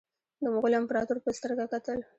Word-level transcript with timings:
د 0.43 0.43
مغولو 0.53 0.77
امپراطور 0.81 1.17
په 1.23 1.29
سترګه 1.37 1.65
کتل. 1.73 1.99